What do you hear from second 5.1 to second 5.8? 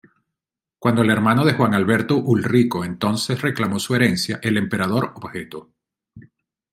objetó.